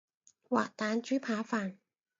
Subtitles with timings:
[0.49, 1.75] 滑蛋豬扒飯